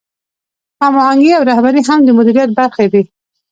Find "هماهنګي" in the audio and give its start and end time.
0.81-1.31